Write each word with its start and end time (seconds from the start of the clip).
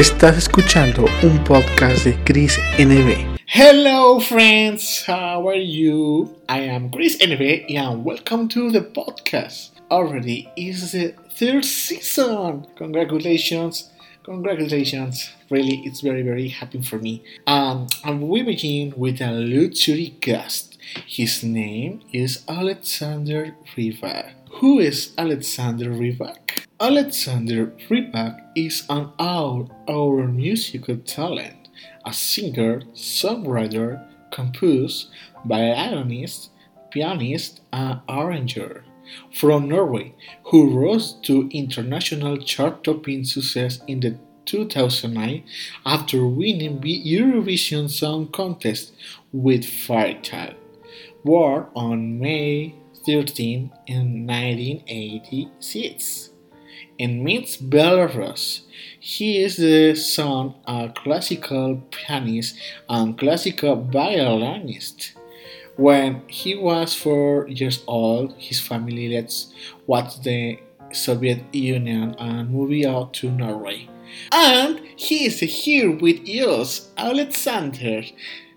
Estás 0.00 0.38
escuchando 0.38 1.04
un 1.22 1.44
podcast 1.44 2.06
de 2.06 2.14
Chris 2.24 2.58
NB. 2.78 3.36
Hello, 3.46 4.18
friends. 4.18 5.04
How 5.06 5.46
are 5.46 5.62
you? 5.62 6.38
I 6.48 6.70
am 6.70 6.88
Chris 6.90 7.18
NB 7.20 7.76
and 7.76 8.02
welcome 8.02 8.48
to 8.48 8.70
the 8.70 8.80
podcast. 8.80 9.72
Already 9.90 10.48
is 10.56 10.92
the 10.92 11.14
third 11.36 11.66
season. 11.66 12.66
Congratulations. 12.76 13.90
Congratulations. 14.22 15.32
Really, 15.50 15.82
it's 15.84 16.00
very, 16.00 16.22
very 16.22 16.48
happy 16.48 16.80
for 16.80 16.96
me. 16.96 17.22
Um, 17.46 17.86
and 18.02 18.22
we 18.22 18.42
begin 18.42 18.94
with 18.96 19.20
a 19.20 19.32
luxury 19.32 20.16
guest. 20.22 20.78
His 21.06 21.44
name 21.44 22.00
is 22.10 22.42
Alexander 22.48 23.54
Rybak. 23.76 24.39
Who 24.54 24.80
is 24.80 25.12
Alexander 25.16 25.90
Rybak? 25.90 26.66
Alexander 26.80 27.66
Rybak 27.88 28.50
is 28.56 28.84
an 28.90 29.10
all-over 29.18 30.26
musical 30.26 30.96
talent, 30.98 31.68
a 32.04 32.12
singer, 32.12 32.82
songwriter, 32.92 34.04
composer, 34.32 35.06
violinist, 35.46 36.50
pianist, 36.90 37.60
and 37.72 38.00
arranger 38.08 38.84
from 39.32 39.68
Norway, 39.68 40.14
who 40.46 40.78
rose 40.78 41.14
to 41.22 41.48
international 41.52 42.36
chart-topping 42.36 43.24
success 43.24 43.80
in 43.86 44.00
the 44.00 44.18
2009 44.46 45.44
after 45.86 46.26
winning 46.26 46.80
the 46.80 47.02
Eurovision 47.06 47.88
Song 47.88 48.26
Contest 48.26 48.92
with 49.32 49.64
Fairytale. 49.64 50.54
Born 51.24 51.66
on 51.76 52.18
May 52.18 52.74
13 53.04 53.70
in 53.86 54.26
1986 54.26 56.30
in 57.00 57.24
Minsk, 57.24 57.60
Belarus. 57.60 58.60
He 59.00 59.42
is 59.42 59.56
the 59.56 59.94
son 59.94 60.54
of 60.66 60.90
a 60.90 60.92
classical 60.92 61.82
pianist 61.90 62.56
and 62.90 63.16
classical 63.16 63.76
violinist. 63.76 65.14
When 65.76 66.20
he 66.28 66.54
was 66.54 66.94
four 66.94 67.48
years 67.48 67.82
old, 67.86 68.34
his 68.36 68.60
family 68.60 69.08
left 69.08 69.46
what 69.86 70.18
the 70.22 70.58
Soviet 70.92 71.42
Union 71.54 72.14
and 72.18 72.50
moved 72.50 72.84
out 72.84 73.14
to 73.14 73.30
Norway. 73.30 73.88
And 74.30 74.82
he 74.96 75.24
is 75.24 75.40
here 75.40 75.90
with 75.90 76.28
us, 76.28 76.90
Alexander. 76.98 78.02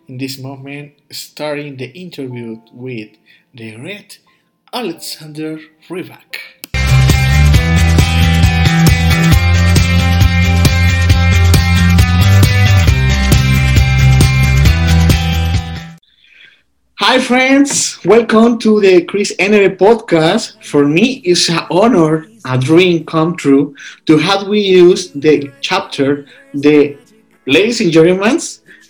In 0.10 0.18
this 0.18 0.38
moment, 0.38 0.96
starting 1.12 1.78
the 1.78 1.94
interview 1.94 2.60
with 2.74 3.12
the 3.54 3.78
great 3.78 4.20
Alexander 4.74 5.60
Rybak. 5.88 6.40
Hi, 16.96 17.20
friends. 17.20 18.04
Welcome 18.04 18.58
to 18.60 18.82
the 18.82 19.04
Chris 19.06 19.32
Energy 19.38 19.76
podcast. 19.76 20.64
For 20.66 20.88
me, 20.88 21.22
it's 21.24 21.50
an 21.50 21.68
honor, 21.70 22.26
a 22.44 22.58
dream 22.58 23.06
come 23.06 23.36
true 23.36 23.76
to 24.08 24.18
have 24.18 24.48
we 24.48 24.60
use 24.60 25.12
the 25.12 25.52
chapter, 25.62 26.26
the 26.56 26.98
ladies 27.46 27.80
and 27.80 27.92
gentlemen, 27.92 28.40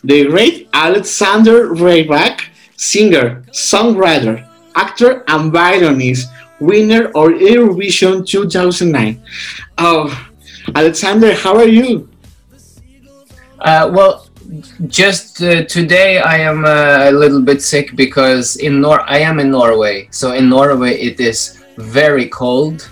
the 0.01 0.27
great 0.27 0.69
Alexander 0.71 1.71
Rybak, 1.75 2.39
singer, 2.77 3.43
songwriter, 3.51 4.47
actor, 4.75 5.23
and 5.27 5.51
violinist, 5.51 6.29
winner 6.59 7.05
of 7.07 7.33
Eurovision 7.39 8.25
2009. 8.25 9.21
Oh, 9.77 10.27
Alexander, 10.75 11.33
how 11.35 11.55
are 11.57 11.67
you? 11.67 12.09
Uh, 13.59 13.89
well, 13.93 14.27
just 14.87 15.41
uh, 15.41 15.63
today 15.65 16.19
I 16.19 16.37
am 16.37 16.65
uh, 16.65 17.09
a 17.09 17.11
little 17.11 17.41
bit 17.41 17.61
sick 17.61 17.95
because 17.95 18.57
in 18.57 18.81
Nor 18.81 19.01
I 19.09 19.19
am 19.19 19.39
in 19.39 19.51
Norway. 19.51 20.07
So 20.11 20.33
in 20.33 20.49
Norway 20.49 20.99
it 20.99 21.19
is 21.19 21.63
very 21.77 22.27
cold, 22.27 22.89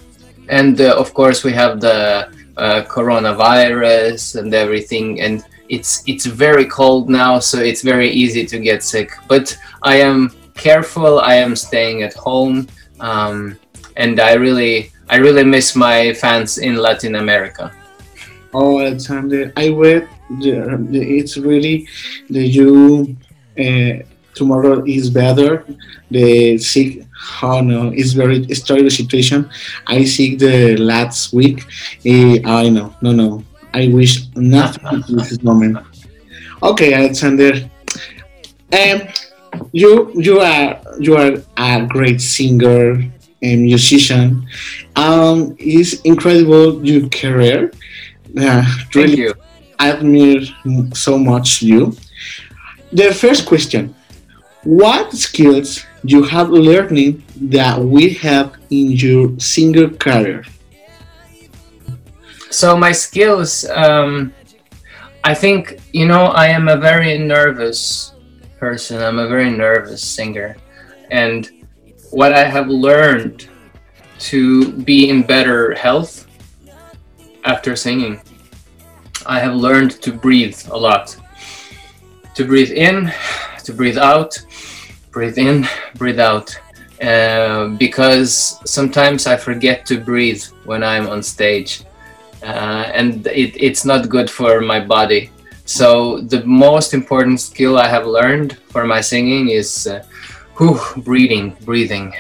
and 0.50 0.80
uh, 0.80 0.96
of 0.98 1.14
course 1.14 1.44
we 1.44 1.52
have 1.54 1.82
the 1.82 2.32
uh, 2.58 2.84
coronavirus 2.84 4.40
and 4.40 4.54
everything, 4.54 5.22
and 5.22 5.44
it's 5.70 6.04
it's 6.08 6.26
very 6.26 6.66
cold 6.66 7.10
now, 7.10 7.40
so 7.40 7.60
it's 7.60 7.82
very 7.82 8.10
easy 8.10 8.46
to 8.46 8.60
get 8.60 8.84
sick. 8.84 9.12
But 9.28 9.58
I 9.84 9.98
am 9.98 10.32
careful. 10.56 11.20
I 11.20 11.36
am 11.36 11.56
staying 11.56 12.04
at 12.04 12.14
home, 12.14 12.68
um, 13.00 13.58
and 13.98 14.20
I 14.20 14.34
really 14.34 14.92
I 15.10 15.18
really 15.18 15.44
miss 15.44 15.76
my 15.76 16.14
fans 16.14 16.58
in 16.58 16.76
Latin 16.76 17.16
America. 17.16 17.72
Oh, 18.54 18.80
Alexander, 18.80 19.54
I 19.56 19.70
read 19.70 20.08
it's 20.40 21.38
really 21.38 21.88
the 22.30 22.46
you 22.46 23.18
uh, 23.60 24.04
tomorrow 24.34 24.84
is 24.86 25.10
better. 25.10 25.66
The 26.10 26.58
sick, 26.58 27.06
oh 27.44 27.62
no, 27.62 27.92
it's 27.94 28.14
very 28.14 28.46
terrible 28.46 28.90
situation. 28.90 29.50
I 29.88 30.06
see 30.06 30.36
the 30.36 30.78
last 30.78 31.34
week. 31.34 31.66
Uh, 32.06 32.40
I 32.46 32.70
know, 32.70 32.96
no, 33.02 33.12
no. 33.12 33.44
I 33.74 33.88
wish 33.88 34.28
nothing 34.36 35.04
to 35.04 35.16
this 35.16 35.42
moment. 35.44 35.78
Okay, 36.64 36.94
Alexander. 36.94 37.54
Um, 38.72 39.02
you 39.72 40.12
you 40.16 40.40
are 40.40 40.82
you 41.00 41.16
are 41.16 41.34
a 41.58 41.86
great 41.88 42.22
singer 42.22 43.04
and 43.42 43.64
musician. 43.64 44.48
Um, 44.96 45.56
it's 45.60 46.02
incredible 46.02 46.86
your 46.86 47.10
career. 47.10 47.72
Uh, 48.38 48.64
really, 48.94 49.16
Thank 49.16 49.18
you 49.18 49.34
I 49.82 49.90
admire 49.94 50.46
so 50.94 51.18
much 51.18 51.64
you. 51.64 51.98
The 52.94 53.12
first 53.14 53.48
question 53.48 53.96
What 54.64 55.12
skills 55.14 55.84
you 56.04 56.22
have 56.24 56.52
learning 56.52 57.24
that 57.50 57.82
we 57.82 58.14
have 58.22 58.54
in 58.70 58.92
your 58.92 59.34
singer 59.40 59.90
career? 59.90 60.46
So, 62.52 62.78
my 62.78 62.92
skills, 62.92 63.66
um, 63.74 64.34
I 65.24 65.34
think, 65.34 65.80
you 65.94 66.06
know, 66.06 66.26
I 66.26 66.48
am 66.48 66.68
a 66.68 66.78
very 66.78 67.18
nervous 67.18 68.11
person, 68.62 69.02
I'm 69.02 69.20
a 69.20 69.28
very 69.28 69.50
nervous 69.50 70.02
singer. 70.02 70.56
And 71.10 71.50
what 72.12 72.32
I 72.32 72.46
have 72.46 72.70
learned 72.70 73.50
to 74.32 74.72
be 74.72 75.10
in 75.10 75.24
better 75.24 75.74
health 75.74 76.28
after 77.44 77.76
singing 77.76 78.22
I 79.26 79.40
have 79.40 79.56
learned 79.56 79.92
to 80.02 80.12
breathe 80.12 80.60
a 80.72 80.78
lot. 80.78 81.16
To 82.36 82.46
breathe 82.46 82.72
in, 82.72 83.12
to 83.64 83.74
breathe 83.74 83.98
out, 83.98 84.40
breathe 85.12 85.38
in, 85.38 85.68
breathe 85.96 86.20
out. 86.20 86.58
Uh, 87.02 87.70
because 87.86 88.60
sometimes 88.66 89.28
I 89.28 89.38
forget 89.38 89.86
to 89.88 90.00
breathe 90.00 90.44
when 90.66 90.84
I'm 90.84 91.08
on 91.08 91.22
stage, 91.24 91.84
uh, 92.44 92.90
and 92.94 93.26
it, 93.28 93.56
it's 93.58 93.86
not 93.86 94.10
good 94.10 94.30
for 94.30 94.62
my 94.62 94.80
body. 94.80 95.30
So 95.72 96.20
the 96.20 96.44
most 96.44 96.94
important 96.94 97.40
skill 97.40 97.80
I 97.80 97.88
have 97.88 98.06
learned 98.06 98.60
for 98.76 98.84
my 98.84 99.00
singing 99.00 99.56
is 99.56 99.88
uh, 99.88 100.04
whew, 100.58 100.76
breathing, 100.98 101.56
breathing. 101.64 102.12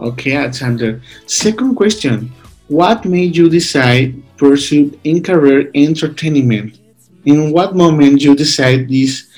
Okay, 0.00 0.34
Alexander. 0.34 1.00
Second 1.26 1.76
question: 1.76 2.34
What 2.66 3.06
made 3.06 3.36
you 3.36 3.46
decide 3.48 4.18
pursue 4.34 4.98
in 5.04 5.22
career 5.22 5.70
entertainment? 5.78 6.82
In 7.22 7.54
what 7.54 7.78
moment 7.78 8.18
you 8.18 8.34
decide 8.34 8.90
this? 8.90 9.30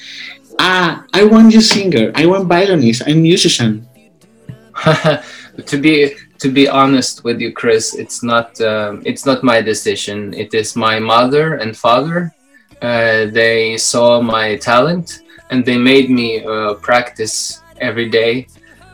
Ah, 0.59 1.05
I 1.13 1.29
want 1.29 1.53
to 1.53 1.61
singer. 1.61 2.17
I 2.17 2.25
want 2.25 2.49
violinist. 2.49 3.05
I'm 3.05 3.21
musician. 3.21 3.85
to 5.69 5.77
be 5.77 6.17
to 6.41 6.49
be 6.49 6.65
honest 6.65 7.29
with 7.29 7.45
you, 7.45 7.53
Chris, 7.53 7.93
it's 7.93 8.25
not 8.25 8.57
um, 8.65 9.05
it's 9.05 9.29
not 9.29 9.45
my 9.45 9.61
decision. 9.61 10.33
It 10.33 10.57
is 10.57 10.73
my 10.73 10.97
mother 10.97 11.61
and 11.61 11.77
father. 11.77 12.33
Uh, 12.83 13.27
they 13.27 13.77
saw 13.77 14.21
my 14.21 14.57
talent 14.57 15.23
and 15.51 15.65
they 15.65 15.79
made 15.79 16.11
me 16.11 16.45
uh, 16.45 16.75
practice 16.75 17.63
every 17.81 18.09
day. 18.09 18.47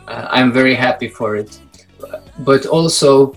Uh, 0.07 0.27
I'm 0.31 0.53
very 0.53 0.75
happy 0.75 1.09
for 1.09 1.37
it. 1.37 1.59
But 2.39 2.67
also 2.67 3.35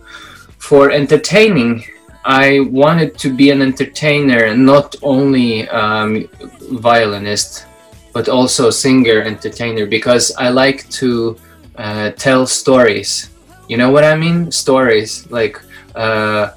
for 0.57 0.91
entertaining, 0.91 1.83
I 2.25 2.61
wanted 2.61 3.17
to 3.19 3.33
be 3.33 3.49
an 3.51 3.61
entertainer, 3.61 4.55
not 4.55 4.95
only 5.01 5.67
um, 5.69 6.29
violinist, 6.71 7.65
but 8.13 8.29
also 8.29 8.69
singer, 8.69 9.21
entertainer, 9.21 9.85
because 9.85 10.33
I 10.37 10.49
like 10.49 10.89
to 11.01 11.37
uh, 11.75 12.11
tell 12.11 12.45
stories. 12.45 13.29
You 13.67 13.77
know 13.77 13.89
what 13.89 14.03
I 14.03 14.15
mean? 14.15 14.51
Stories 14.51 15.29
like 15.31 15.59
uh, 15.95 16.51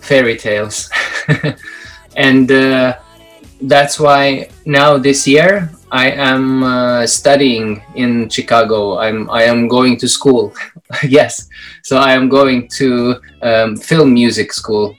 fairy 0.00 0.36
tales, 0.36 0.90
and 2.16 2.50
uh, 2.50 2.98
that's 3.62 4.00
why 4.00 4.48
now 4.64 4.98
this 4.98 5.26
year 5.26 5.70
I 5.92 6.10
am 6.10 6.62
uh, 6.62 7.06
studying 7.06 7.82
in 7.94 8.28
Chicago. 8.28 8.98
I'm 8.98 9.28
I 9.30 9.44
am 9.44 9.68
going 9.68 9.96
to 9.98 10.08
school. 10.08 10.54
yes, 11.02 11.48
so 11.82 11.98
I 11.98 12.12
am 12.12 12.28
going 12.28 12.68
to 12.78 13.20
um, 13.42 13.76
film 13.76 14.14
music 14.14 14.52
school, 14.52 14.96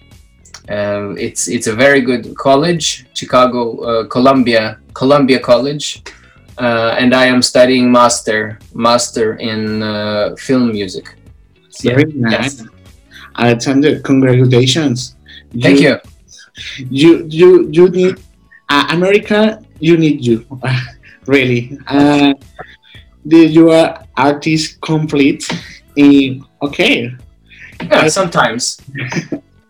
Um, 0.69 1.17
it's 1.17 1.47
it's 1.47 1.67
a 1.67 1.75
very 1.75 2.01
good 2.01 2.35
college, 2.37 3.05
Chicago 3.13 3.61
uh, 3.83 4.03
Columbia 4.07 4.79
Columbia 4.93 5.39
College, 5.39 6.03
uh, 6.57 6.95
and 6.97 7.13
I 7.13 7.25
am 7.25 7.41
studying 7.41 7.91
master 7.91 8.59
master 8.73 9.35
in 9.35 9.83
uh, 9.83 10.35
film 10.37 10.71
music. 10.71 11.15
Very 11.83 12.13
nice. 12.13 12.61
Yes. 12.61 12.67
Alexander, 13.35 13.99
congratulations. 13.99 15.15
Thank 15.59 15.81
you. 15.81 15.97
You 16.89 17.25
you 17.27 17.67
you 17.71 17.89
need 17.89 18.15
uh, 18.71 18.87
America. 18.89 19.61
You 19.79 19.97
need 19.97 20.25
you 20.25 20.45
really. 21.25 21.77
Uh, 21.87 22.33
the 23.25 23.45
your 23.45 23.97
artist 24.15 24.79
complete. 24.81 25.43
In, 25.95 26.45
okay. 26.61 27.11
Yeah, 27.83 28.07
sometimes. 28.07 28.79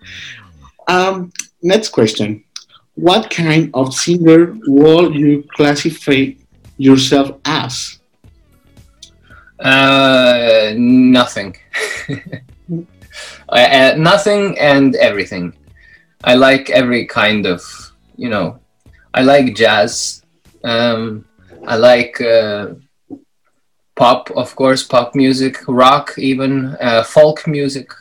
um, 0.87 1.31
next 1.63 1.89
question. 1.89 2.43
What 2.93 3.29
kind 3.31 3.71
of 3.73 3.93
singer 3.93 4.55
will 4.67 5.15
you 5.15 5.43
classify 5.55 6.33
yourself 6.77 7.39
as? 7.45 7.99
Uh, 9.59 10.73
nothing. 10.77 11.55
uh, 13.49 13.93
nothing 13.97 14.59
and 14.59 14.95
everything. 14.95 15.53
I 16.23 16.35
like 16.35 16.69
every 16.69 17.07
kind 17.07 17.47
of, 17.47 17.63
you 18.15 18.29
know, 18.29 18.60
I 19.13 19.21
like 19.21 19.55
jazz. 19.55 20.23
Um, 20.63 21.25
I 21.67 21.75
like 21.75 22.19
uh, 22.21 22.73
pop, 23.95 24.31
of 24.31 24.55
course, 24.55 24.83
pop 24.83 25.15
music, 25.15 25.57
rock, 25.67 26.13
even 26.17 26.75
uh, 26.81 27.03
folk 27.03 27.47
music. 27.47 27.91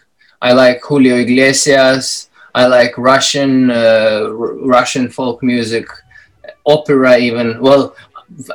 I 0.40 0.52
like 0.52 0.80
Julio 0.82 1.16
Iglesias. 1.16 2.30
I 2.54 2.66
like 2.66 2.96
Russian 2.98 3.70
uh, 3.70 4.28
Russian 4.30 5.08
folk 5.08 5.42
music, 5.42 5.86
opera, 6.66 7.18
even. 7.18 7.60
Well, 7.60 7.94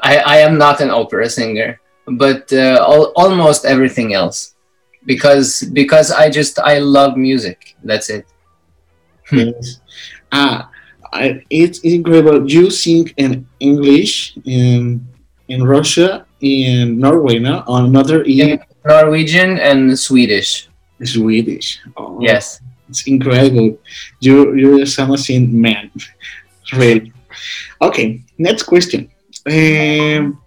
I, 0.03 0.17
I 0.17 0.37
am 0.37 0.57
not 0.57 0.81
an 0.81 0.89
opera 0.89 1.29
singer, 1.29 1.79
but 2.07 2.51
uh, 2.51 2.79
al- 2.81 3.13
almost 3.15 3.65
everything 3.65 4.13
else, 4.13 4.55
because 5.05 5.63
because 5.73 6.11
I 6.11 6.29
just 6.29 6.59
I 6.59 6.79
love 6.79 7.15
music. 7.17 7.75
That's 7.83 8.09
it. 8.09 8.25
yes. 9.31 9.79
Ah, 11.13 11.29
it's 11.49 11.79
incredible. 11.79 12.49
You 12.49 12.69
sing 12.69 13.11
in 13.17 13.47
English 13.59 14.37
in 14.45 15.05
in 15.47 15.63
Russia, 15.63 16.25
in 16.41 16.99
Norway, 16.99 17.39
no? 17.39 17.63
On 17.67 17.85
another 17.85 18.23
in 18.23 18.59
Norwegian 18.85 19.59
and 19.59 19.97
Swedish. 19.97 20.69
Swedish. 21.03 21.79
Oh, 21.97 22.17
yes, 22.21 22.61
it's 22.89 23.05
incredible. 23.07 23.77
You 24.19 24.55
you're 24.55 24.81
a 24.81 25.03
amazing 25.03 25.59
man, 25.59 25.91
really. 26.73 27.11
Okay, 27.81 28.23
next 28.37 28.63
question. 28.63 29.11
Um, 29.45 30.41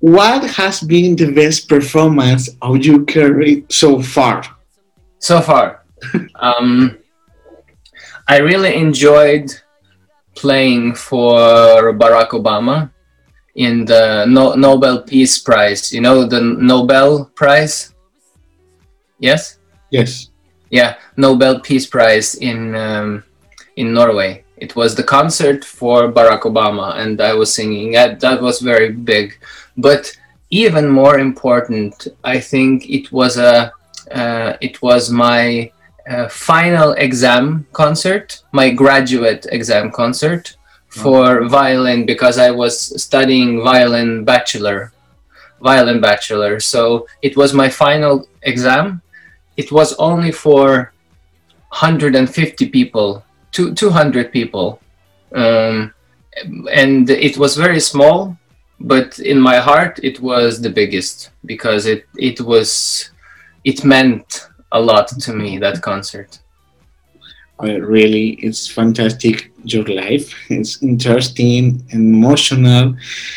what 0.00 0.44
has 0.50 0.80
been 0.80 1.16
the 1.16 1.32
best 1.32 1.68
performance 1.68 2.50
of 2.60 2.84
your 2.84 3.04
career 3.04 3.62
so 3.70 4.02
far? 4.02 4.42
So 5.18 5.40
far, 5.40 5.84
um, 6.34 6.98
I 8.26 8.38
really 8.38 8.74
enjoyed 8.74 9.52
playing 10.34 10.94
for 10.94 11.92
Barack 11.92 12.30
Obama 12.30 12.90
in 13.54 13.84
the 13.84 14.24
no- 14.26 14.54
Nobel 14.54 15.02
Peace 15.02 15.38
Prize. 15.38 15.92
You 15.92 16.00
know 16.00 16.24
the 16.24 16.40
Nobel 16.40 17.26
Prize? 17.34 17.94
Yes. 19.18 19.58
Yes. 19.90 20.30
Yeah, 20.70 20.96
Nobel 21.16 21.60
Peace 21.60 21.86
Prize 21.86 22.34
in 22.36 22.74
um, 22.74 23.22
in 23.76 23.92
Norway. 23.92 24.44
It 24.56 24.74
was 24.74 24.94
the 24.94 25.02
concert 25.04 25.64
for 25.64 26.10
Barack 26.10 26.42
Obama, 26.42 26.96
and 26.96 27.20
I 27.20 27.34
was 27.34 27.54
singing. 27.54 27.92
That 27.92 28.20
that 28.20 28.40
was 28.40 28.60
very 28.60 28.90
big, 28.90 29.38
but 29.76 30.10
even 30.50 30.88
more 30.88 31.18
important, 31.18 32.08
I 32.24 32.40
think 32.40 32.88
it 32.88 33.12
was 33.12 33.36
a 33.36 33.72
uh, 34.10 34.56
it 34.60 34.82
was 34.82 35.10
my 35.10 35.70
uh, 36.08 36.28
final 36.28 36.92
exam 36.92 37.66
concert, 37.72 38.42
my 38.52 38.70
graduate 38.70 39.46
exam 39.50 39.90
concert 39.90 40.56
for 40.88 41.42
oh. 41.42 41.48
violin 41.48 42.06
because 42.06 42.38
I 42.38 42.50
was 42.50 43.02
studying 43.02 43.62
violin 43.62 44.24
bachelor, 44.24 44.92
violin 45.60 46.00
bachelor. 46.00 46.60
So 46.60 47.06
it 47.22 47.36
was 47.36 47.52
my 47.54 47.68
final 47.68 48.28
exam. 48.42 49.02
It 49.56 49.72
was 49.72 49.94
only 49.94 50.30
for 50.30 50.92
150 51.68 52.68
people, 52.68 53.24
two, 53.50 53.74
200 53.74 54.30
people. 54.30 54.80
Um, 55.32 55.92
and 56.70 57.08
it 57.10 57.38
was 57.38 57.56
very 57.56 57.80
small, 57.80 58.36
but 58.78 59.18
in 59.18 59.40
my 59.40 59.56
heart 59.56 60.00
it 60.02 60.20
was 60.20 60.60
the 60.60 60.70
biggest 60.70 61.30
because 61.44 61.86
it, 61.86 62.06
it 62.16 62.40
was, 62.40 63.10
it 63.64 63.84
meant 63.84 64.48
a 64.74 64.80
lot 64.80 65.08
to 65.08 65.32
me 65.32 65.58
that 65.58 65.80
concert. 65.80 66.40
Uh, 67.62 67.80
really, 67.80 68.30
it's 68.42 68.66
fantastic. 68.66 69.52
Your 69.62 69.84
life 69.84 70.34
it's 70.50 70.82
interesting, 70.82 71.86
and 71.92 72.14
emotional. 72.14 72.96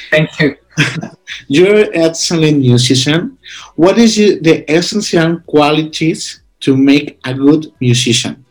Thank 0.10 0.39
you. 0.39 0.57
You're 1.48 1.86
an 1.86 1.89
excellent 1.94 2.60
musician. 2.60 3.38
What 3.75 3.98
is 3.98 4.16
the 4.18 4.66
essential 4.68 5.39
qualities 5.48 6.42
to 6.62 6.75
make 6.75 7.19
a 7.24 7.34
good 7.34 7.72
musician? 7.80 8.44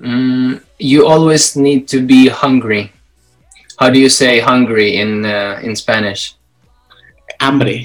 Mm, 0.00 0.62
you 0.78 1.06
always 1.06 1.56
need 1.56 1.88
to 1.88 2.00
be 2.04 2.28
hungry. 2.28 2.92
How 3.78 3.90
do 3.90 3.98
you 3.98 4.08
say 4.08 4.40
hungry 4.40 4.96
in 4.96 5.24
uh, 5.24 5.60
in 5.62 5.76
Spanish? 5.76 6.34
Hambre. 7.40 7.84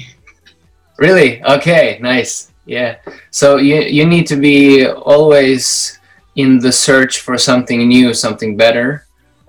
Really? 0.98 1.42
Okay, 1.44 1.98
nice 2.00 2.51
yeah. 2.64 2.96
So 3.30 3.56
you, 3.56 3.76
you 3.80 4.06
need 4.06 4.26
to 4.28 4.36
be 4.36 4.86
always 4.86 5.98
in 6.36 6.58
the 6.58 6.72
search 6.72 7.20
for 7.20 7.36
something 7.36 7.88
new 7.88 8.14
something 8.14 8.56
better. 8.56 9.06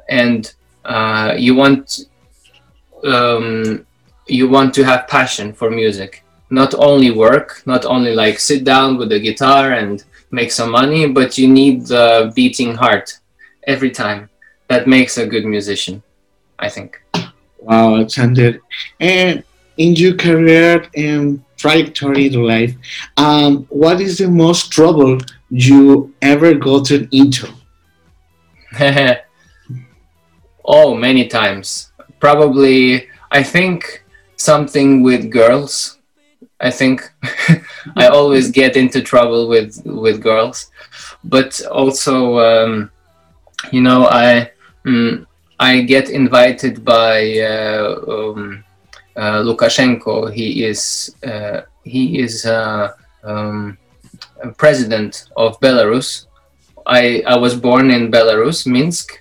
And 0.10 0.54
uh, 0.83 1.36
you 1.38 1.56
want 1.56 2.01
um, 3.04 3.86
you 4.27 4.50
want 4.50 4.74
to 4.75 4.84
have 4.84 5.08
passion 5.08 5.53
for 5.53 5.70
music. 5.70 6.24
Not 6.50 6.74
only 6.75 7.12
work 7.12 7.62
not 7.65 7.86
only 7.86 8.13
like 8.13 8.39
sit 8.39 8.63
down 8.63 8.98
with 8.98 9.10
the 9.10 9.20
guitar 9.20 9.74
and 9.74 10.03
make 10.32 10.51
some 10.51 10.72
money 10.72 11.08
but 11.08 11.38
you 11.38 11.48
need 11.48 11.86
the 11.86 12.32
beating 12.36 12.75
heart 12.75 13.20
every 13.65 13.91
time. 13.91 14.29
That 14.70 14.88
makes 14.88 15.17
a 15.17 15.27
good 15.27 15.46
musician 15.46 16.01
i 16.60 16.70
think. 16.70 17.01
Wow 17.60 17.96
Alexander. 17.96 18.60
And 19.00 19.43
in 19.77 19.96
your 19.96 20.15
career 20.15 20.86
and 20.96 21.43
trajectory 21.63 22.27
in 22.27 22.43
life, 22.43 22.75
um, 23.15 23.65
what 23.70 24.01
is 24.01 24.17
the 24.17 24.27
most 24.27 24.72
trouble 24.72 25.17
you 25.50 26.13
ever 26.22 26.53
gotten 26.55 27.08
into? 27.12 27.48
oh, 30.65 30.93
many 30.93 31.27
times. 31.27 31.91
Probably, 32.20 33.08
I 33.32 33.43
think 33.43 34.03
something 34.36 35.03
with 35.03 35.32
girls. 35.32 36.00
I 36.60 36.70
think 36.70 37.10
I 37.96 38.08
always 38.08 38.51
get 38.62 38.75
into 38.75 39.01
trouble 39.01 39.48
with 39.48 39.82
with 39.86 40.22
girls, 40.22 40.72
but 41.24 41.62
also, 41.72 42.39
um, 42.39 42.91
you 43.72 43.82
know, 43.82 44.08
I 44.10 44.51
mm, 44.86 45.25
I 45.60 45.82
get 45.82 46.10
invited 46.10 46.84
by. 46.84 47.39
Uh, 47.39 47.96
um, 48.08 48.63
Lukashenko. 49.17 50.34
He 50.34 50.65
is 50.65 51.15
uh, 51.25 51.62
he 51.84 52.20
is 52.20 52.46
uh, 52.46 52.93
um, 53.24 53.77
president 54.58 55.25
of 55.38 55.60
Belarus. 55.60 56.25
I 56.86 57.24
I 57.27 57.38
was 57.38 57.55
born 57.55 57.91
in 57.91 58.12
Belarus, 58.12 58.65
Minsk, 58.65 59.20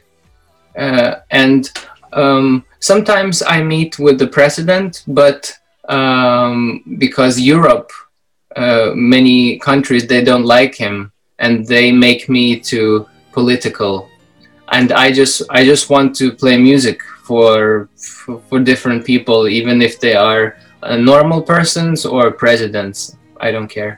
and 0.74 1.70
um, 2.12 2.64
sometimes 2.80 3.42
I 3.42 3.62
meet 3.62 3.98
with 3.98 4.18
the 4.18 4.26
president, 4.26 5.04
but 5.06 5.52
um, 5.88 6.82
because 6.98 7.40
Europe, 7.40 7.90
uh, 8.56 8.92
many 8.94 9.58
countries, 9.58 10.06
they 10.06 10.22
don't 10.24 10.44
like 10.44 10.74
him, 10.74 11.12
and 11.38 11.66
they 11.66 11.92
make 11.92 12.28
me 12.28 12.58
to 12.60 13.06
political, 13.32 14.08
and 14.72 14.92
I 14.92 15.12
just 15.12 15.42
I 15.50 15.64
just 15.64 15.90
want 15.90 16.16
to 16.16 16.32
play 16.32 16.56
music 16.56 17.00
for 17.32 17.88
for, 18.48 18.58
different 18.60 19.00
people, 19.12 19.40
even 19.48 19.80
if 19.80 19.94
they 20.04 20.14
are 20.14 20.44
uh, 20.82 20.96
normal 21.12 21.40
persons 21.54 22.04
or 22.04 22.30
presidents. 22.44 23.16
I 23.46 23.48
don't 23.54 23.70
care. 23.78 23.94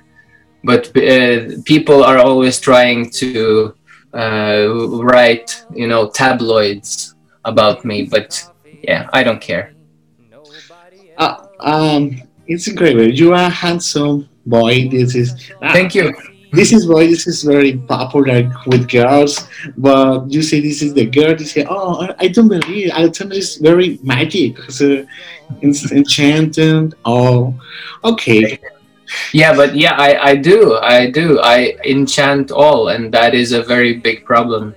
But 0.63 0.83
uh, 0.97 1.61
people 1.73 2.05
are 2.11 2.19
always 2.19 2.57
trying 2.61 3.11
to 3.21 3.31
uh, 4.23 4.65
write, 5.11 5.49
you 5.81 5.89
know, 5.91 6.03
tabloids 6.23 7.15
about 7.45 7.85
me. 7.85 7.97
But 8.15 8.29
yeah, 8.89 9.03
I 9.13 9.21
don't 9.27 9.43
care. 9.51 9.75
Uh, 11.19 11.37
um, 11.61 12.23
it's 12.47 12.67
incredible. 12.69 13.11
You 13.21 13.33
are 13.33 13.47
a 13.47 13.57
handsome 13.65 14.29
boy. 14.47 14.89
This 14.89 15.15
is. 15.15 15.29
Thank 15.77 15.95
you. 15.95 16.15
This 16.55 16.73
is 16.73 16.87
why 16.87 17.07
this 17.07 17.27
is 17.27 17.43
very 17.43 17.77
popular 17.77 18.51
with 18.67 18.89
girls. 18.89 19.49
But 19.77 20.31
you 20.31 20.43
say 20.43 20.61
this 20.61 20.83
is 20.83 20.95
the 20.95 21.07
girl, 21.07 21.33
you 21.33 21.45
say, 21.45 21.67
oh, 21.69 22.09
I 22.19 22.29
don't 22.29 22.49
believe 22.49 22.91
Alexander 22.91 23.35
is 23.35 23.57
very 23.57 23.99
magic, 24.03 24.59
uh, 24.81 25.03
enchanted. 25.63 26.95
Oh, 27.05 27.55
okay. 28.05 28.59
Yeah, 29.33 29.55
but 29.55 29.75
yeah, 29.77 29.95
I, 29.95 30.31
I 30.31 30.37
do, 30.37 30.77
I 30.77 31.11
do, 31.11 31.41
I 31.41 31.77
enchant 31.85 32.51
all, 32.51 32.89
and 32.89 33.13
that 33.13 33.35
is 33.35 33.53
a 33.53 33.63
very 33.63 33.95
big 33.95 34.25
problem. 34.25 34.75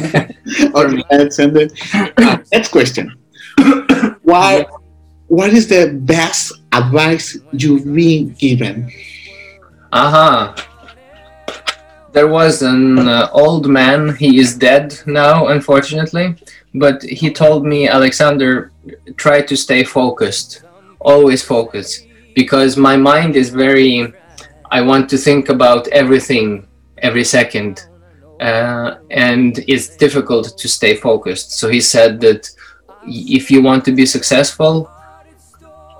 okay, 0.00 1.02
Alexander. 1.10 1.68
Uh, 2.16 2.38
next 2.52 2.70
question. 2.70 3.14
Why? 4.22 4.66
What 5.28 5.50
is 5.50 5.68
the 5.68 5.92
best 5.92 6.52
advice 6.72 7.36
you've 7.52 7.84
been 7.84 8.32
given? 8.34 8.90
Uh-huh. 9.96 10.54
There 12.12 12.28
was 12.28 12.60
an 12.60 12.98
uh, 12.98 13.30
old 13.32 13.66
man, 13.66 14.14
he 14.14 14.38
is 14.38 14.54
dead 14.54 14.94
now, 15.06 15.46
unfortunately, 15.46 16.36
but 16.74 17.02
he 17.02 17.32
told 17.32 17.64
me, 17.64 17.88
Alexander, 17.88 18.72
try 19.16 19.40
to 19.40 19.56
stay 19.56 19.84
focused, 19.84 20.62
always 21.00 21.42
focus, 21.42 22.02
because 22.34 22.76
my 22.76 22.94
mind 22.94 23.36
is 23.36 23.48
very, 23.48 24.12
I 24.70 24.82
want 24.82 25.08
to 25.10 25.16
think 25.16 25.48
about 25.48 25.88
everything 25.88 26.66
every 26.98 27.24
second, 27.24 27.86
uh, 28.38 28.96
and 29.10 29.64
it's 29.66 29.96
difficult 29.96 30.58
to 30.58 30.68
stay 30.68 30.94
focused. 30.94 31.52
So 31.52 31.70
he 31.70 31.80
said 31.80 32.20
that 32.20 32.50
if 33.06 33.50
you 33.50 33.62
want 33.62 33.82
to 33.86 33.92
be 33.92 34.04
successful, 34.04 34.90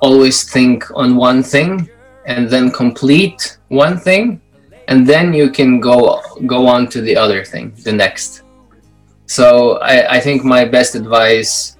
always 0.03 0.45
think 0.53 0.85
on 0.95 1.17
one 1.17 1.43
thing 1.43 1.89
and 2.27 2.51
then 2.51 2.71
complete 2.71 3.59
one 3.69 3.99
thing 3.99 4.41
and 4.89 5.07
then 5.07 5.33
you 5.33 5.51
can 5.51 5.81
go 5.81 6.21
go 6.47 6.67
on 6.67 6.89
to 6.89 7.01
the 7.01 7.17
other 7.17 7.45
thing 7.45 7.73
the 7.83 7.93
next. 7.93 8.43
So 9.27 9.79
I, 9.79 10.17
I 10.17 10.21
think 10.21 10.45
my 10.45 10.65
best 10.65 10.95
advice 10.95 11.77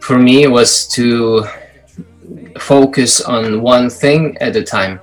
for 0.00 0.18
me 0.18 0.46
was 0.46 0.86
to 0.88 1.44
focus 2.58 3.20
on 3.20 3.62
one 3.62 3.90
thing 3.90 4.36
at 4.38 4.54
a 4.54 4.62
time. 4.62 5.00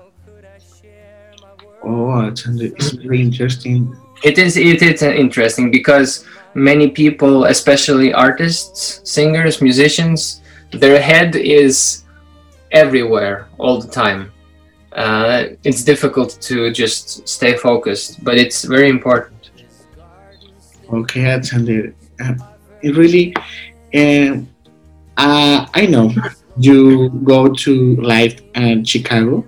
Oh 1.83 2.27
it's 2.27 2.91
very 2.91 3.21
interesting. 3.21 3.95
It 4.23 4.37
is 4.37 4.57
it 4.57 4.81
is 4.81 5.01
interesting 5.01 5.71
because 5.71 6.25
many 6.53 6.89
people 6.89 7.45
especially 7.45 8.13
artists 8.13 9.01
singers 9.03 9.61
musicians 9.61 10.41
their 10.71 10.99
head 10.99 11.35
is 11.35 12.03
everywhere 12.71 13.47
all 13.57 13.79
the 13.79 13.87
time 13.87 14.31
uh, 14.99 15.55
it's 15.63 15.83
difficult 15.83 16.37
to 16.41 16.71
just 16.71 17.27
stay 17.27 17.55
focused, 17.55 18.21
but 18.23 18.37
it's 18.37 18.65
very 18.65 18.89
important. 18.89 19.49
Okay, 20.91 21.25
Alexander. 21.25 21.95
Uh, 22.19 22.33
it 22.81 22.97
really, 22.97 23.33
uh, 23.95 24.41
uh, 25.15 25.65
I 25.73 25.85
know 25.85 26.11
you 26.57 27.09
go 27.23 27.47
to 27.47 27.95
live 27.95 28.41
in 28.55 28.83
Chicago. 28.83 29.45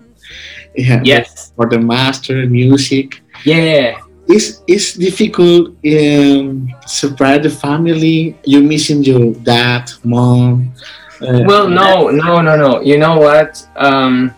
Yeah, 0.76 1.02
yes. 1.04 1.52
For 1.58 1.68
the 1.70 1.80
master 1.80 2.46
music. 2.48 3.22
Yeah. 3.44 4.00
It's, 4.28 4.62
it's 4.68 4.94
difficult 4.94 5.76
um, 5.86 6.74
separate 6.88 7.44
the 7.44 7.50
family. 7.50 8.38
You 8.46 8.64
missing 8.64 9.04
your 9.04 9.34
dad, 9.34 9.92
mom. 10.06 10.74
Uh, 11.20 11.44
well, 11.46 11.68
no, 11.68 12.10
no, 12.10 12.42
no, 12.42 12.56
no. 12.56 12.82
You 12.82 12.98
know 12.98 13.18
what? 13.20 13.68
Um, 13.76 14.34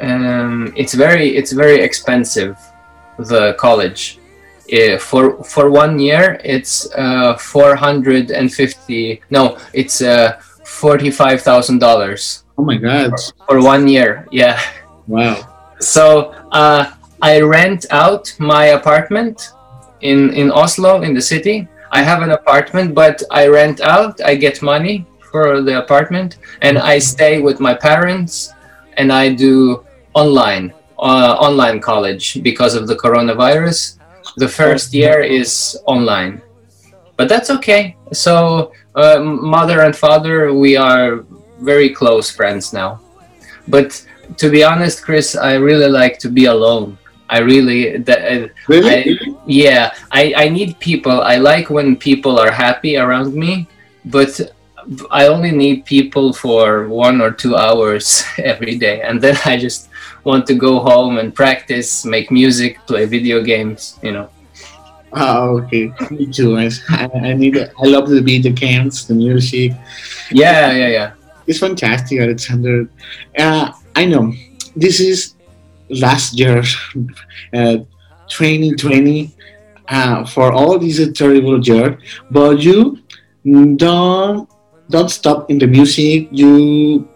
um, 0.00 0.72
it's 0.76 0.94
very 0.94 1.36
it's 1.36 1.52
very 1.52 1.80
expensive 1.80 2.56
the 3.18 3.54
college. 3.54 4.18
Uh, 4.72 4.98
for 4.98 5.44
for 5.44 5.70
one 5.70 5.96
year 5.96 6.40
it's 6.42 6.92
uh, 6.96 7.36
450 7.36 9.22
no 9.30 9.56
it's 9.72 10.02
uh, 10.02 10.40
$45000 10.64 12.42
oh 12.58 12.64
my 12.64 12.76
god. 12.76 13.12
For 13.46 13.62
one 13.62 13.86
year 13.86 14.26
yeah. 14.32 14.60
Wow. 15.06 15.46
So 15.78 16.34
uh, 16.50 16.90
i 17.22 17.40
rent 17.40 17.86
out 17.90 18.34
my 18.40 18.66
apartment 18.74 19.52
in 20.00 20.34
in 20.34 20.50
oslo 20.50 21.02
in 21.02 21.14
the 21.14 21.22
city. 21.22 21.68
I 21.92 22.02
have 22.02 22.22
an 22.22 22.32
apartment 22.32 22.92
but 22.92 23.22
i 23.30 23.46
rent 23.46 23.80
out 23.80 24.20
i 24.20 24.34
get 24.34 24.62
money 24.62 25.06
for 25.30 25.62
the 25.62 25.78
apartment 25.78 26.38
and 26.60 26.76
i 26.76 26.98
stay 26.98 27.40
with 27.40 27.60
my 27.60 27.72
parents 27.72 28.52
and 28.96 29.12
i 29.12 29.32
do 29.32 29.85
online 30.16 30.72
uh, 30.98 31.36
online 31.38 31.80
college 31.80 32.42
because 32.42 32.74
of 32.74 32.88
the 32.88 32.96
coronavirus. 32.96 33.98
The 34.36 34.48
first 34.48 34.92
year 34.92 35.20
is 35.20 35.78
online, 35.86 36.42
but 37.16 37.28
that's 37.28 37.50
okay. 37.50 37.96
So 38.12 38.72
uh, 38.94 39.20
mother 39.20 39.82
and 39.82 39.94
father, 39.94 40.52
we 40.52 40.76
are 40.76 41.24
very 41.60 41.90
close 41.90 42.30
friends 42.30 42.72
now. 42.72 43.00
But 43.68 44.04
to 44.36 44.50
be 44.50 44.64
honest, 44.64 45.04
Chris, 45.04 45.36
I 45.36 45.54
really 45.54 45.88
like 45.88 46.18
to 46.20 46.28
be 46.28 46.46
alone. 46.46 46.98
I 47.28 47.38
really, 47.38 47.98
that, 47.98 48.20
uh, 48.22 48.48
really? 48.68 49.18
I, 49.18 49.36
yeah, 49.46 49.94
I, 50.12 50.32
I 50.36 50.48
need 50.48 50.78
people. 50.78 51.20
I 51.22 51.36
like 51.36 51.70
when 51.70 51.96
people 51.96 52.38
are 52.38 52.50
happy 52.50 52.96
around 52.96 53.34
me, 53.34 53.66
but 54.04 54.40
I 55.10 55.26
only 55.26 55.50
need 55.50 55.84
people 55.84 56.32
for 56.32 56.88
one 56.88 57.20
or 57.20 57.30
two 57.30 57.56
hours 57.56 58.22
every 58.38 58.78
day, 58.78 59.02
and 59.02 59.20
then 59.20 59.36
I 59.44 59.56
just 59.56 59.88
want 60.24 60.46
to 60.46 60.54
go 60.54 60.80
home 60.80 61.18
and 61.18 61.34
practice, 61.34 62.04
make 62.04 62.30
music, 62.30 62.78
play 62.86 63.04
video 63.06 63.42
games, 63.42 63.98
you 64.02 64.12
know. 64.12 64.28
Oh, 65.12 65.58
okay. 65.58 65.92
Me 66.10 66.26
too. 66.26 66.56
I, 66.58 66.70
I 67.14 67.32
need. 67.34 67.56
I 67.56 67.86
love 67.86 68.08
the 68.08 68.20
video 68.20 68.52
games, 68.52 69.06
the 69.06 69.14
music. 69.14 69.72
Yeah, 70.30 70.72
yeah, 70.72 70.88
yeah. 70.88 71.12
It's 71.46 71.58
fantastic, 71.58 72.20
Alexander. 72.20 72.88
Uh, 73.38 73.72
I 73.94 74.04
know 74.04 74.32
this 74.74 75.00
is 75.00 75.34
last 75.88 76.38
year, 76.38 76.62
uh, 77.54 77.78
2020. 78.28 79.32
Uh, 79.88 80.26
for 80.26 80.52
all 80.52 80.80
these 80.80 80.98
a 80.98 81.12
terrible 81.12 81.60
year, 81.64 81.96
but 82.32 82.60
you 82.60 82.98
don't 83.76 84.50
don't 84.90 85.10
stop 85.10 85.50
in 85.50 85.58
the 85.58 85.66
music. 85.66 86.28
You 86.30 87.08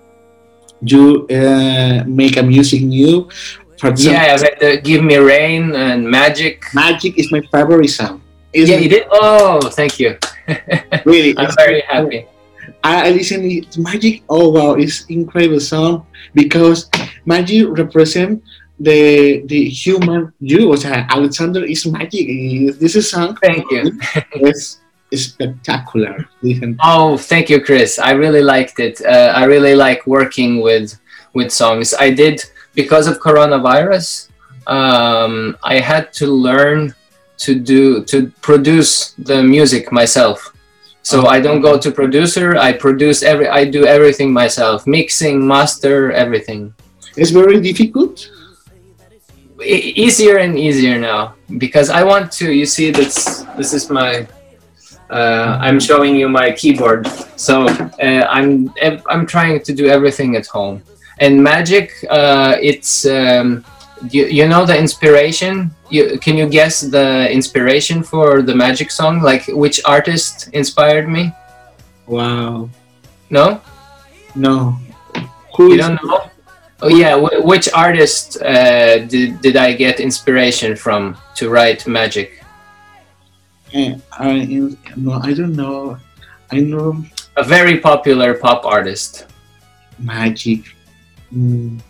you 0.82 1.26
uh, 1.28 2.04
make 2.06 2.36
a 2.36 2.42
music 2.42 2.82
new. 2.82 3.28
Example, 3.80 4.12
yeah, 4.12 4.36
but, 4.36 4.62
uh, 4.62 4.76
give 4.84 5.02
me 5.02 5.16
rain 5.16 5.72
and 5.74 6.04
magic. 6.04 6.64
Magic 6.74 7.16
is 7.16 7.32
my 7.32 7.40
favorite 7.48 7.88
song. 7.88 8.20
Yeah, 8.52 8.76
you 8.76 8.88
did. 8.90 9.08
Oh, 9.10 9.60
thank 9.72 9.98
you. 9.98 10.18
really, 11.06 11.32
I'm 11.38 11.48
very 11.56 11.80
happy. 11.88 12.26
I, 12.84 13.08
I 13.08 13.10
listen 13.10 13.40
to 13.40 13.80
Magic. 13.80 14.22
Oh 14.28 14.50
wow, 14.50 14.74
it's 14.74 15.06
incredible 15.06 15.60
song 15.60 16.06
because 16.34 16.90
Magic 17.24 17.68
represent 17.68 18.42
the 18.80 19.44
the 19.46 19.68
human 19.68 20.32
you. 20.40 20.68
Was 20.68 20.84
Alexander 20.84 21.64
is 21.64 21.86
magic. 21.86 22.26
This 22.80 22.96
is 22.96 23.10
song. 23.10 23.36
Thank 23.36 23.70
you. 23.70 23.92
yes, 24.36 24.79
spectacular. 25.14 26.28
Oh, 26.82 27.16
thank 27.16 27.50
you, 27.50 27.60
Chris. 27.60 27.98
I 27.98 28.12
really 28.12 28.42
liked 28.42 28.78
it. 28.80 29.00
Uh, 29.04 29.32
I 29.34 29.44
really 29.44 29.74
like 29.74 30.06
working 30.06 30.60
with 30.60 30.98
with 31.34 31.52
songs. 31.52 31.94
I 31.94 32.10
did 32.10 32.44
because 32.74 33.06
of 33.06 33.20
coronavirus. 33.20 34.28
Um, 34.66 35.56
I 35.62 35.80
had 35.80 36.12
to 36.14 36.26
learn 36.26 36.94
to 37.38 37.54
do 37.54 38.04
to 38.04 38.30
produce 38.42 39.12
the 39.18 39.42
music 39.42 39.90
myself. 39.92 40.54
So 41.02 41.26
I 41.26 41.40
don't 41.40 41.62
go 41.62 41.78
to 41.78 41.90
producer. 41.90 42.56
I 42.56 42.72
produce 42.72 43.22
every. 43.22 43.48
I 43.48 43.64
do 43.64 43.86
everything 43.86 44.32
myself: 44.32 44.86
mixing, 44.86 45.46
master, 45.46 46.12
everything. 46.12 46.74
It's 47.16 47.30
very 47.30 47.60
difficult. 47.60 48.30
E- 49.62 49.92
easier 49.96 50.38
and 50.38 50.58
easier 50.58 50.98
now 50.98 51.34
because 51.58 51.90
I 51.90 52.04
want 52.04 52.30
to. 52.40 52.52
You 52.52 52.66
see, 52.66 52.90
this 52.90 53.44
this 53.56 53.72
is 53.72 53.90
my 53.90 54.28
uh, 55.10 55.58
I'm 55.60 55.80
showing 55.80 56.14
you 56.14 56.28
my 56.28 56.52
keyboard. 56.52 57.06
So 57.36 57.66
uh, 57.66 58.26
I'm 58.30 58.72
I'm 59.08 59.26
trying 59.26 59.62
to 59.62 59.72
do 59.72 59.86
everything 59.86 60.36
at 60.36 60.46
home. 60.46 60.82
And 61.18 61.42
Magic, 61.42 61.92
uh, 62.08 62.56
it's 62.62 63.04
um, 63.04 63.64
you, 64.10 64.26
you 64.26 64.48
know 64.48 64.64
the 64.64 64.78
inspiration. 64.78 65.70
You, 65.90 66.18
can 66.18 66.36
you 66.36 66.48
guess 66.48 66.80
the 66.80 67.30
inspiration 67.30 68.02
for 68.02 68.40
the 68.40 68.54
Magic 68.54 68.90
song? 68.90 69.20
Like 69.20 69.44
which 69.48 69.80
artist 69.84 70.48
inspired 70.52 71.08
me? 71.08 71.32
Wow. 72.06 72.70
No. 73.28 73.60
No. 74.34 74.78
Who 75.56 75.72
you 75.72 75.76
don't 75.76 76.02
know? 76.02 76.30
Oh 76.82 76.88
yeah, 76.88 77.14
which 77.14 77.68
artist 77.74 78.40
uh, 78.40 79.04
did 79.04 79.42
did 79.42 79.56
I 79.56 79.74
get 79.74 80.00
inspiration 80.00 80.76
from 80.76 81.16
to 81.36 81.50
write 81.50 81.86
Magic? 81.86 82.39
I 83.72 84.76
no, 84.96 85.12
I 85.12 85.32
don't 85.32 85.54
know. 85.54 85.98
I 86.50 86.60
know 86.60 87.04
a 87.36 87.44
very 87.44 87.78
popular 87.78 88.34
pop 88.34 88.64
artist. 88.64 89.26
Magic. 89.98 90.64
Mm, 91.32 91.80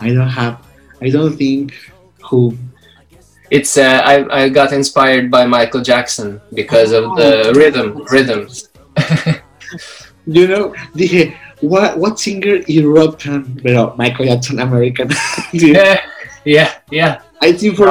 I 0.00 0.12
don't 0.12 0.28
have. 0.28 0.60
I 1.00 1.10
don't 1.10 1.36
think 1.36 1.74
who. 2.24 2.56
It's 3.50 3.78
uh, 3.78 4.02
I 4.04 4.44
I 4.44 4.48
got 4.48 4.72
inspired 4.72 5.30
by 5.30 5.46
Michael 5.46 5.82
Jackson 5.82 6.40
because 6.52 6.90
of 6.92 7.14
the 7.16 7.52
rhythm 7.54 8.02
rhythms. 8.10 8.68
you 10.26 10.48
know, 10.48 10.74
dije, 10.98 11.36
what 11.60 11.98
what 11.98 12.18
singer 12.18 12.60
European, 12.66 13.60
pero 13.62 13.94
Michael 13.96 14.26
Jackson 14.26 14.58
American. 14.58 15.10
yeah, 15.52 16.00
yeah, 16.44 16.74
yeah. 16.90 17.22
I 17.40 17.52
think 17.52 17.76
for 17.76 17.88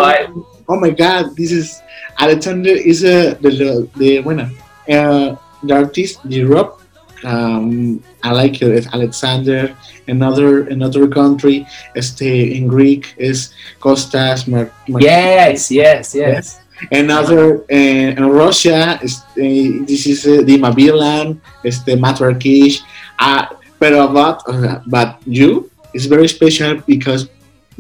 oh 0.67 0.79
my 0.79 0.89
god, 0.89 1.36
this 1.36 1.51
is 1.51 1.81
Alexander 2.19 2.69
is 2.72 3.03
a 3.03 3.36
the 3.41 3.89
the 3.95 4.22
bueno, 4.22 4.50
uh, 4.89 5.36
the 5.63 5.74
artist 5.74 6.19
Europe. 6.25 6.81
Um, 7.24 8.03
I 8.24 8.31
like 8.31 8.62
it. 8.62 8.69
It's 8.69 8.88
Alexander. 8.93 9.75
Another 10.07 10.67
another 10.69 11.07
country, 11.07 11.65
este 11.95 12.22
in 12.57 12.67
Greek 12.67 13.13
is 13.17 13.53
Kostas. 13.81 14.48
Mar- 14.48 14.72
Mar- 14.88 15.01
yes, 15.01 15.72
yes, 15.72 16.13
yes. 16.13 16.62
Another 16.91 17.63
uh, 17.72 18.19
in 18.19 18.22
Russia 18.29 19.00
is 19.01 19.24
uh, 19.39 19.86
this 19.88 20.05
is 20.05 20.27
uh, 20.27 20.43
Dima 20.43 20.75
Bilan, 20.75 21.39
este 21.63 21.98
Matarkish. 21.98 22.81
Uh, 23.17 23.48
but 23.79 23.93
about 23.93 24.43
uh, 24.48 24.79
but 24.88 25.17
you 25.25 25.72
is 25.93 26.05
very 26.05 26.27
special 26.27 26.75
because 26.86 27.29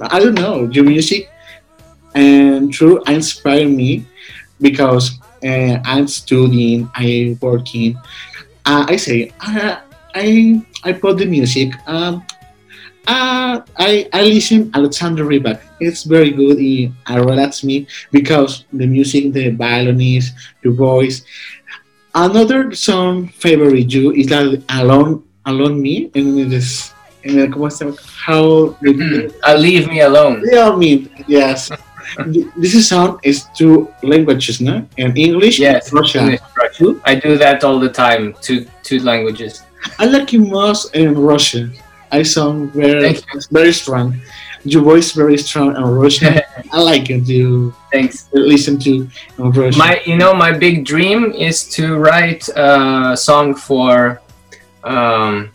I 0.01 0.19
don't 0.19 0.35
know 0.35 0.67
your 0.71 0.85
music 0.85 1.29
and 2.15 2.71
true 2.71 3.03
inspire 3.05 3.67
me 3.67 4.05
because 4.59 5.19
uh, 5.43 5.77
I'm 5.83 6.07
studying, 6.07 6.89
I'm 6.95 7.37
working. 7.41 7.99
Uh, 8.65 8.85
I 8.87 8.95
say 8.95 9.31
uh, 9.41 9.81
I 10.15 10.63
I 10.83 10.93
put 10.93 11.17
the 11.17 11.25
music. 11.25 11.75
Um, 11.85 12.25
uh, 13.05 13.61
I 13.77 14.09
I 14.11 14.23
listen 14.23 14.71
Alexander 14.73 15.25
Rybak. 15.25 15.61
It's 15.79 16.03
very 16.03 16.31
good. 16.31 16.57
It 16.57 16.89
uh, 17.05 17.21
relax 17.21 17.63
me 17.63 17.85
because 18.11 18.65
the 18.73 18.87
music, 18.87 19.33
the 19.33 19.51
violinist, 19.51 20.33
the 20.63 20.71
voice. 20.71 21.21
Another 22.15 22.73
song 22.73 23.27
favorite 23.27 23.91
you 23.91 24.15
is 24.15 24.27
that 24.27 24.63
alone 24.71 25.27
alone 25.45 25.81
me 25.81 26.09
and 26.15 26.39
it 26.39 26.53
is 26.53 26.95
and 27.25 27.51
¿cómo 27.51 27.71
se 27.71 27.85
how 28.25 28.77
mm, 28.81 29.33
uh, 29.43 29.55
leave 29.57 29.87
me 29.89 29.99
alone. 29.99 30.41
Leave 30.41 30.77
me 30.77 31.09
yes. 31.27 31.69
this 32.57 32.89
song 32.89 33.19
is 33.23 33.45
two 33.55 33.91
languages, 34.03 34.61
no? 34.61 34.85
And 34.97 35.17
English, 35.17 35.59
yes, 35.59 35.91
Russian. 35.91 36.23
English, 36.23 36.41
Russian. 36.57 37.01
I 37.05 37.15
do 37.15 37.37
that 37.37 37.63
all 37.63 37.79
the 37.79 37.89
time. 37.89 38.35
Two 38.41 38.65
two 38.83 38.99
languages. 38.99 39.63
I 39.99 40.05
like 40.05 40.33
you 40.33 40.41
most 40.41 40.95
in 40.95 41.17
Russian. 41.17 41.73
I 42.11 42.23
sound 42.23 42.71
very 42.73 43.17
very 43.51 43.73
strong. 43.73 44.19
Your 44.63 44.81
voice 44.81 45.11
very 45.11 45.37
strong 45.37 45.75
in 45.75 45.83
Russian. 45.83 46.41
I 46.71 46.79
like 46.81 47.09
it 47.09 47.25
to 47.27 47.73
Thanks. 47.91 48.29
listen 48.33 48.79
to 48.79 49.07
Russian. 49.37 49.77
My 49.77 50.01
you 50.05 50.17
know 50.17 50.33
my 50.33 50.51
big 50.51 50.85
dream 50.85 51.31
is 51.33 51.67
to 51.77 51.97
write 51.97 52.47
a 52.55 53.15
song 53.15 53.53
for 53.55 54.21
um, 54.83 55.51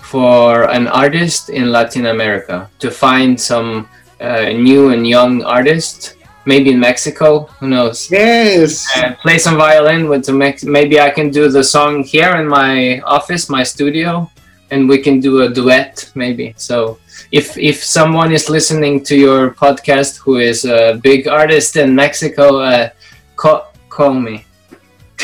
for 0.00 0.70
an 0.70 0.88
artist 0.88 1.50
in 1.50 1.70
Latin 1.70 2.06
America 2.06 2.70
to 2.78 2.90
find 2.90 3.38
some 3.38 3.88
uh, 4.20 4.50
new 4.50 4.90
and 4.90 5.06
young 5.06 5.42
artist, 5.44 6.16
maybe 6.44 6.70
in 6.70 6.80
Mexico. 6.80 7.46
Who 7.60 7.68
knows? 7.68 8.10
Yes. 8.10 8.86
Uh, 8.96 9.14
play 9.22 9.38
some 9.38 9.56
violin 9.56 10.08
with 10.08 10.24
some. 10.24 10.38
Mex- 10.38 10.64
maybe 10.64 11.00
I 11.00 11.10
can 11.10 11.30
do 11.30 11.48
the 11.48 11.64
song 11.64 12.02
here 12.04 12.36
in 12.36 12.48
my 12.48 13.00
office, 13.00 13.48
my 13.48 13.62
studio, 13.62 14.30
and 14.70 14.88
we 14.88 14.98
can 14.98 15.20
do 15.20 15.42
a 15.42 15.48
duet. 15.48 16.10
Maybe 16.14 16.54
so. 16.56 16.98
If 17.32 17.58
if 17.58 17.84
someone 17.84 18.32
is 18.32 18.48
listening 18.48 19.04
to 19.04 19.16
your 19.16 19.50
podcast 19.50 20.18
who 20.18 20.38
is 20.38 20.64
a 20.64 20.98
big 21.02 21.28
artist 21.28 21.76
in 21.76 21.94
Mexico, 21.94 22.60
uh, 22.60 22.90
call 23.36 23.72
call 23.88 24.14
me. 24.14 24.44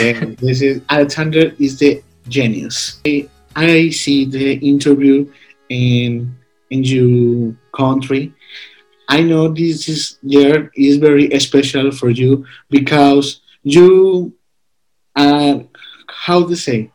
And 0.01 0.37
this 0.39 0.61
is 0.61 0.83
Alexander 0.91 1.53
is 1.59 1.79
the 1.79 2.03
genius. 2.29 3.01
I, 3.07 3.29
I 3.55 3.91
see 3.91 4.25
the 4.25 4.55
interview 4.55 5.31
in 5.69 6.35
in 6.71 6.83
your 6.83 7.55
country 7.73 8.33
I 9.09 9.23
know 9.23 9.49
this 9.49 9.89
is 9.89 10.19
year 10.23 10.71
is 10.75 10.97
very 10.97 11.29
special 11.41 11.91
for 11.91 12.11
you 12.11 12.47
because 12.71 13.41
you, 13.63 14.33
uh, 15.15 15.61
how 16.09 16.47
to 16.47 16.57
say, 16.57 16.91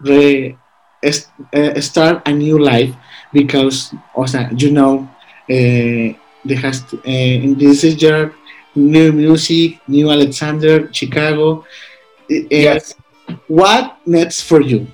re, 0.00 0.56
uh, 1.04 1.80
start 1.80 2.26
a 2.26 2.32
new 2.32 2.58
life 2.58 2.94
because, 3.32 3.94
o 4.14 4.26
sea, 4.26 4.50
you 4.56 4.72
know, 4.72 5.08
uh, 5.50 6.14
there 6.44 6.58
has 6.62 6.82
to, 6.90 6.98
uh, 6.98 7.42
in 7.44 7.58
this 7.58 7.84
year 7.84 8.34
new 8.74 9.12
music, 9.12 9.80
new 9.88 10.10
Alexander, 10.10 10.92
Chicago. 10.92 11.64
Uh, 12.30 12.44
yes. 12.50 12.94
What 13.48 13.98
next 14.06 14.42
for 14.42 14.60
you? 14.60 14.86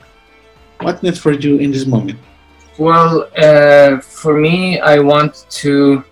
What 0.81 1.03
next 1.03 1.19
for 1.19 1.33
you 1.33 1.59
in 1.59 1.71
this 1.71 1.87
moment? 1.87 2.19
Well, 2.79 3.29
uh, 3.37 4.01
for 4.01 4.39
me, 4.39 4.81
I 4.81 4.99
want 4.99 5.45
to 5.63 6.05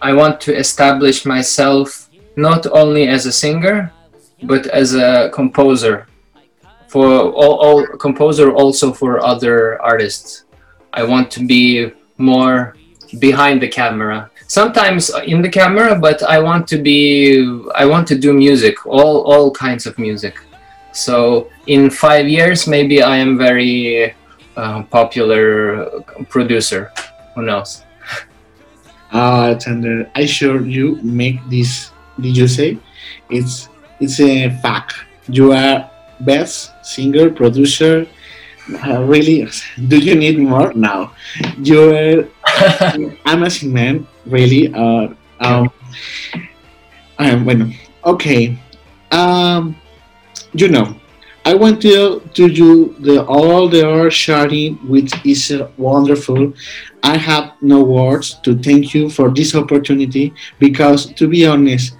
I 0.00 0.12
want 0.12 0.40
to 0.42 0.54
establish 0.54 1.24
myself 1.24 2.10
not 2.36 2.66
only 2.66 3.08
as 3.08 3.26
a 3.26 3.32
singer, 3.32 3.92
but 4.42 4.66
as 4.66 4.94
a 4.94 5.30
composer. 5.32 6.06
For 6.88 7.06
all, 7.06 7.56
all 7.58 7.86
composer, 7.98 8.52
also 8.52 8.92
for 8.92 9.24
other 9.24 9.80
artists. 9.82 10.44
I 10.92 11.02
want 11.02 11.30
to 11.32 11.46
be 11.46 11.92
more 12.18 12.76
behind 13.18 13.60
the 13.62 13.68
camera. 13.68 14.30
Sometimes 14.46 15.10
in 15.26 15.42
the 15.42 15.48
camera, 15.48 15.98
but 15.98 16.22
I 16.22 16.38
want 16.38 16.68
to 16.68 16.78
be. 16.78 17.60
I 17.74 17.84
want 17.84 18.06
to 18.08 18.18
do 18.18 18.32
music, 18.32 18.86
all 18.86 19.24
all 19.24 19.50
kinds 19.50 19.86
of 19.86 19.98
music. 19.98 20.38
So 20.92 21.50
in 21.66 21.90
five 21.90 22.28
years, 22.28 22.66
maybe 22.66 23.02
I 23.02 23.16
am 23.16 23.36
very 23.36 24.14
uh, 24.56 24.82
popular 24.84 25.90
producer. 26.28 26.92
Who 27.34 27.42
knows? 27.42 27.85
Uh, 29.12 29.52
Alexander, 29.52 30.10
I 30.14 30.26
sure 30.26 30.64
you 30.64 30.96
make 31.02 31.38
this. 31.48 31.90
Did 32.20 32.36
you 32.36 32.48
say? 32.48 32.78
It's 33.30 33.68
it's 34.00 34.20
a 34.20 34.50
fact. 34.62 34.94
You 35.28 35.52
are 35.52 35.90
best 36.20 36.72
singer, 36.84 37.30
producer. 37.30 38.06
Uh, 38.84 39.02
really, 39.02 39.46
do 39.88 39.98
you 39.98 40.14
need 40.14 40.38
more 40.38 40.72
now? 40.74 41.12
You're 41.58 42.28
amazing 43.26 43.72
man. 43.78 44.06
Really. 44.26 44.72
Uh, 44.72 45.14
um, 45.40 45.70
um, 47.18 47.44
bueno, 47.44 47.70
okay. 48.04 48.58
Um, 49.12 49.76
you 50.52 50.68
know, 50.68 50.96
I 51.46 51.54
want 51.54 51.80
to 51.82 52.20
to 52.34 52.48
do 52.50 52.96
the 52.98 53.24
all 53.24 53.68
the 53.68 53.86
art 53.86 54.12
sharing, 54.12 54.74
which 54.90 55.14
is 55.24 55.54
wonderful. 55.78 56.52
I 57.04 57.16
have 57.16 57.54
no 57.62 57.84
words 57.84 58.34
to 58.42 58.58
thank 58.58 58.94
you 58.94 59.08
for 59.08 59.30
this 59.30 59.54
opportunity 59.54 60.34
because, 60.58 61.06
to 61.14 61.28
be 61.28 61.46
honest, 61.46 61.94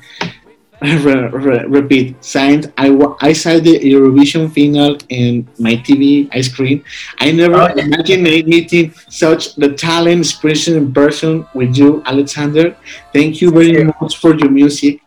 re, 0.82 1.14
re, 1.30 1.58
repeat, 1.78 2.18
signed. 2.24 2.72
I, 2.76 2.90
I 3.20 3.32
saw 3.32 3.60
the 3.60 3.78
Eurovision 3.78 4.50
final 4.50 4.98
in 5.10 5.46
my 5.60 5.76
TV 5.76 6.28
I 6.32 6.40
screen. 6.40 6.82
I 7.20 7.30
never 7.30 7.70
oh, 7.70 7.78
imagined 7.86 8.24
meeting 8.24 8.92
such 9.08 9.54
the 9.54 9.74
talent 9.74 10.26
expression 10.26 10.74
in 10.76 10.92
person 10.92 11.46
with 11.54 11.76
you, 11.76 12.02
Alexander. 12.04 12.76
Thank 13.12 13.40
you 13.40 13.52
very 13.52 13.84
much 13.84 14.18
for 14.18 14.34
your 14.34 14.50
music. 14.50 15.05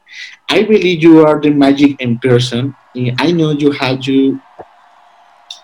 I 0.49 0.63
believe 0.63 1.03
you 1.03 1.25
are 1.25 1.39
the 1.39 1.51
magic 1.51 2.01
in 2.01 2.19
person. 2.19 2.75
I 3.19 3.31
know 3.31 3.51
you 3.51 3.71
had 3.71 4.05
you 4.05 4.41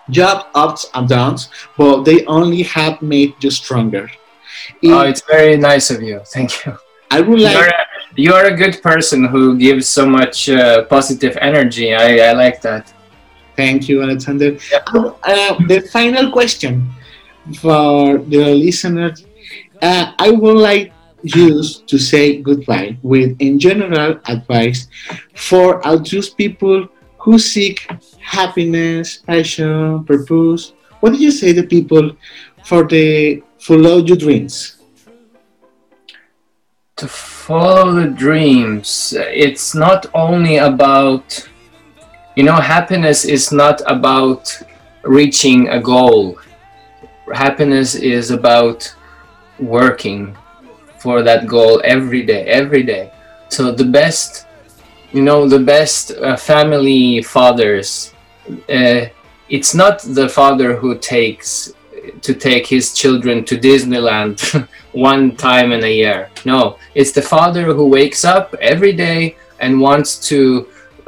job 0.09 0.47
ups 0.53 0.89
and 0.93 1.09
downs, 1.09 1.49
but 1.77 2.03
they 2.03 2.25
only 2.25 2.63
have 2.63 3.01
made 3.01 3.33
you 3.43 3.51
stronger. 3.51 4.09
oh, 4.85 5.01
it's 5.01 5.23
very 5.27 5.57
nice 5.57 5.89
of 5.89 6.01
you. 6.01 6.21
Thank 6.27 6.65
you. 6.65 6.77
I 7.11 7.21
would 7.21 7.39
like. 7.39 7.55
You're 7.55 7.67
a, 7.67 7.85
you're 8.15 8.45
a 8.53 8.55
good 8.55 8.81
person 8.81 9.25
who 9.25 9.57
gives 9.57 9.87
so 9.87 10.05
much 10.05 10.49
uh, 10.49 10.85
positive 10.85 11.37
energy. 11.41 11.93
I, 11.93 12.29
I 12.29 12.31
like 12.33 12.61
that. 12.61 12.93
Thank 13.55 13.87
you, 13.89 14.03
Alexander. 14.03 14.57
Yep. 14.71 14.89
Uh, 14.93 15.11
uh, 15.23 15.67
the 15.67 15.81
final 15.91 16.31
question 16.31 16.89
for 17.61 18.17
the 18.17 18.53
listeners 18.55 19.25
uh, 19.81 20.13
I 20.17 20.31
would 20.31 20.57
like 20.57 20.91
you 21.33 21.63
to 21.63 21.97
say 21.97 22.41
goodbye 22.41 22.97
with, 23.01 23.35
in 23.39 23.57
general, 23.57 24.19
advice 24.27 24.87
for 25.35 25.81
those 25.83 26.29
people 26.29 26.87
who 27.17 27.39
seek 27.39 27.89
happiness, 28.19 29.17
passion, 29.17 30.03
purpose. 30.03 30.73
What 30.99 31.13
do 31.13 31.17
you 31.17 31.31
say 31.31 31.53
to 31.53 31.63
people 31.63 32.11
for 32.63 32.83
the 32.83 33.41
follow 33.57 33.97
your 33.97 34.17
dreams? 34.17 34.77
To 36.97 37.07
follow 37.07 37.93
the 37.93 38.09
dreams, 38.09 39.13
it's 39.17 39.73
not 39.73 40.05
only 40.13 40.57
about, 40.57 41.49
you 42.35 42.43
know, 42.43 42.55
happiness 42.55 43.25
is 43.25 43.51
not 43.51 43.81
about 43.87 44.53
reaching 45.03 45.69
a 45.69 45.79
goal. 45.81 46.39
Happiness 47.33 47.95
is 47.95 48.31
about 48.31 48.93
working 49.59 50.37
for 51.05 51.21
that 51.21 51.45
goal 51.45 51.75
every 51.83 52.23
day, 52.31 52.43
every 52.61 52.81
day. 52.81 53.05
So 53.49 53.61
the 53.71 53.89
best, 53.99 54.47
you 55.15 55.21
know, 55.21 55.47
the 55.47 55.63
best 55.75 56.03
uh, 56.11 56.35
family 56.35 57.21
fathers. 57.21 58.11
Uh, 58.77 59.01
it's 59.55 59.73
not 59.81 59.95
the 60.19 60.27
father 60.39 60.69
who 60.81 60.97
takes 60.97 61.49
to 62.25 62.31
take 62.47 62.65
his 62.75 62.85
children 63.01 63.45
to 63.49 63.55
Disneyland 63.67 64.35
one 65.11 65.35
time 65.49 65.71
in 65.75 65.83
a 65.83 65.93
year. 66.03 66.19
No, 66.43 66.61
it's 66.99 67.13
the 67.19 67.27
father 67.35 67.65
who 67.75 67.85
wakes 67.99 68.25
up 68.25 68.47
every 68.73 68.93
day 69.07 69.19
and 69.59 69.79
wants 69.87 70.09
to 70.29 70.39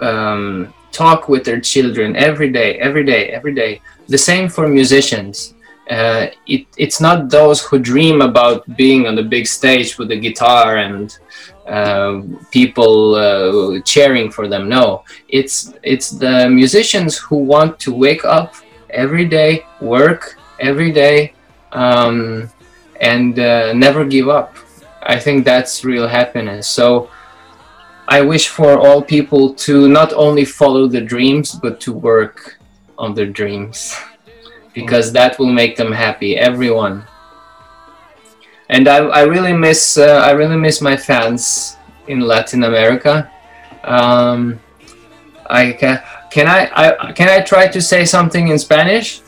um, 0.10 0.73
talk 0.91 1.27
with 1.27 1.43
their 1.43 1.62
children 1.73 2.15
every 2.29 2.51
day, 2.60 2.71
every 2.88 3.05
day, 3.13 3.23
every 3.38 3.55
day. 3.63 3.81
The 4.15 4.21
same 4.29 4.47
for 4.47 4.67
musicians. 4.67 5.55
Uh, 5.89 6.28
it, 6.47 6.67
it's 6.78 7.00
not 7.00 7.30
those 7.30 7.62
who 7.62 7.80
dream 7.80 8.21
about 8.21 8.65
being 8.76 9.08
on 9.08 9.15
the 9.15 9.23
big 9.23 9.47
stage 9.47 9.97
with 9.97 10.10
the 10.10 10.19
guitar 10.19 10.78
and 10.78 11.17
uh, 11.67 12.21
people 12.52 13.15
uh, 13.15 13.80
cheering 13.82 14.32
for 14.32 14.47
them. 14.47 14.67
No, 14.67 15.04
it's 15.30 15.73
it's 15.84 16.12
the 16.12 16.50
musicians 16.50 17.17
who 17.17 17.38
want 17.38 17.80
to 17.80 17.93
wake 17.93 18.26
up 18.26 18.56
every 18.89 19.26
day, 19.26 19.65
work 19.80 20.38
every 20.60 20.91
day, 20.91 21.34
um, 21.71 22.50
and 23.00 23.39
uh, 23.39 23.73
never 23.73 24.04
give 24.06 24.28
up. 24.28 24.56
I 25.04 25.19
think 25.19 25.45
that's 25.45 25.86
real 25.86 26.08
happiness. 26.08 26.67
So 26.67 27.10
I 28.10 28.21
wish 28.21 28.47
for 28.47 28.78
all 28.80 29.02
people 29.02 29.54
to 29.65 29.88
not 29.88 30.13
only 30.13 30.45
follow 30.45 30.88
the 30.88 31.02
dreams, 31.02 31.56
but 31.56 31.80
to 31.82 31.93
work 31.93 32.58
on 32.97 33.13
their 33.13 33.28
dreams 33.28 33.95
because 34.77 35.11
that 35.11 35.39
will 35.39 35.51
make 35.61 35.75
them 35.75 35.91
happy, 35.91 36.37
everyone. 36.37 37.03
And 38.69 38.87
I, 38.87 38.97
I 38.97 39.21
really 39.23 39.53
miss 39.53 39.97
uh, 39.97 40.21
I 40.21 40.31
really 40.37 40.55
miss 40.55 40.81
my 40.81 40.95
fans 40.95 41.75
in 42.07 42.19
Latin 42.21 42.63
America. 42.63 43.25
Um, 43.83 44.59
I 45.49 45.73
can 45.73 45.97
can 46.29 46.45
I, 46.47 46.69
I 46.75 47.11
can 47.13 47.27
I 47.27 47.41
try 47.41 47.67
to 47.67 47.81
say 47.81 48.05
something 48.05 48.49
in 48.49 48.59
Spanish? 48.59 49.21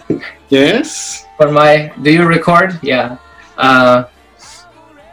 Yes. 0.49 1.25
For 1.37 1.49
my 1.49 1.91
do 2.03 2.11
you 2.11 2.25
record? 2.25 2.77
Yeah. 2.83 3.17
Uh, 3.57 4.03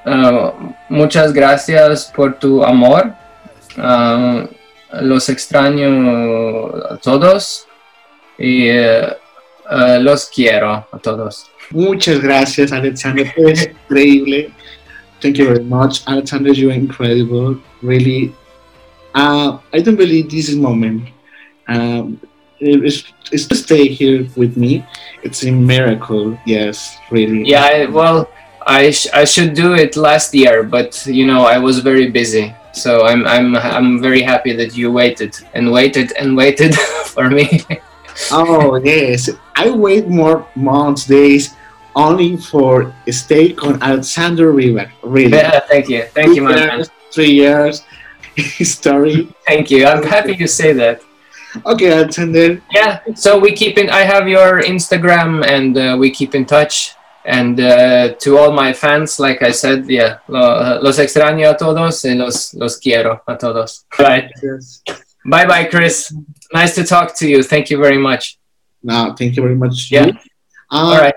uh, 0.05 0.73
muchas 0.91 1.33
gracias 1.33 2.13
por 2.13 2.37
tu 2.41 2.65
amor. 2.65 3.17
Uh, 3.79 4.47
los 5.01 5.29
extraño 5.29 6.73
a 6.91 6.97
todos 6.97 7.67
y 8.39 8.69
uh, 9.71 9.99
los 10.01 10.31
quiero 10.31 10.87
a 10.91 10.99
todos. 10.99 11.47
Muchas 11.71 12.21
gracias, 12.21 12.73
Alexander. 12.73 13.33
Es 13.37 13.67
increíble. 13.67 14.53
Thank 15.21 15.39
you 15.39 15.47
very 15.47 15.65
much, 15.65 16.03
Alexander. 16.07 16.53
You're 16.53 16.73
incredible. 16.75 17.59
Really, 17.83 18.35
uh, 19.15 19.59
I 19.73 19.81
don't 19.81 19.97
believe 19.97 20.31
this 20.31 20.49
is 20.49 20.57
moment. 20.57 21.09
Um, 21.69 22.21
it's, 22.61 23.05
it's 23.33 23.47
to 23.47 23.55
stay 23.55 23.89
here 23.89 24.27
with 24.37 24.57
me. 24.57 24.85
It's 25.23 25.45
a 25.45 25.51
miracle. 25.51 26.39
Yes, 26.47 26.99
really. 27.11 27.45
Yeah. 27.45 27.65
I, 27.65 27.87
well, 27.87 28.29
I 28.67 28.91
sh- 28.91 29.09
I 29.13 29.25
should 29.25 29.55
do 29.55 29.75
it 29.75 29.97
last 29.97 30.35
year, 30.35 30.63
but 30.63 31.07
you 31.07 31.27
know 31.27 31.47
I 31.47 31.59
was 31.59 31.79
very 31.81 32.11
busy. 32.11 32.55
So 32.73 33.07
I'm 33.07 33.27
I'm 33.27 33.57
I'm 33.57 34.01
very 34.03 34.23
happy 34.23 34.53
that 34.53 34.77
you 34.77 34.93
waited 34.93 35.37
and 35.55 35.73
waited 35.73 36.13
and 36.13 36.37
waited 36.37 36.75
for 37.07 37.31
me. 37.31 37.63
Oh 38.31 38.77
yes, 38.77 39.31
I 39.55 39.71
wait 39.71 40.09
more 40.09 40.47
months, 40.55 41.07
days, 41.07 41.55
only 41.95 42.37
for 42.37 42.93
a 43.07 43.13
stay 43.13 43.55
on 43.57 43.83
Alexander 43.83 44.53
Rybak. 44.53 44.91
Really. 45.03 45.37
Yeah, 45.37 45.61
thank 45.61 45.89
you, 45.89 46.05
thank 46.15 46.37
you, 46.37 46.43
my 46.43 46.57
years, 46.57 46.89
man. 46.89 46.97
Three 47.13 47.33
years, 47.33 47.83
story. 48.63 49.29
Thank 49.47 49.71
you. 49.71 49.87
I'm 49.87 50.03
happy 50.03 50.35
you 50.35 50.47
say 50.47 50.73
that. 50.75 51.03
Okay, 51.65 51.93
Alexander. 51.93 52.61
Yeah. 52.73 53.01
So 53.15 53.39
we 53.39 53.53
keep 53.53 53.79
in. 53.79 53.89
I 53.89 54.03
have 54.03 54.29
your 54.29 54.63
Instagram, 54.63 55.47
and 55.47 55.77
uh, 55.77 55.97
we 55.99 56.11
keep 56.11 56.35
in 56.35 56.45
touch. 56.45 56.93
And 57.25 57.59
uh, 57.59 58.15
to 58.21 58.39
all 58.39 58.53
my 58.53 58.73
fans, 58.73 59.19
like 59.19 59.43
I 59.43 59.51
said, 59.51 59.91
yeah, 59.91 60.19
los 60.29 60.99
extraño 60.99 61.51
a 61.51 61.57
todos 61.57 62.05
y 62.05 62.15
los, 62.15 62.55
los 62.55 62.79
quiero 62.79 63.21
a 63.27 63.37
todos. 63.37 63.85
Right. 63.99 64.31
Yes. 64.41 64.83
Bye 65.29 65.47
bye, 65.47 65.65
Chris. 65.65 66.15
Nice 66.53 66.75
to 66.77 66.85
talk 66.85 67.17
to 67.17 67.29
you. 67.29 67.43
Thank 67.43 67.71
you 67.71 67.79
very 67.79 67.99
much. 67.99 68.39
No, 68.83 69.15
thank 69.19 69.37
you 69.37 69.43
very 69.43 69.57
much. 69.57 69.91
Yeah. 69.91 70.13
Uh, 70.71 70.71
All 70.71 70.99
right. 70.99 71.15